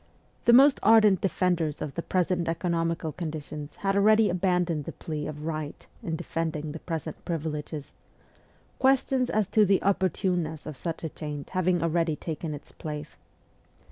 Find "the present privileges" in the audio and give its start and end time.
6.71-7.91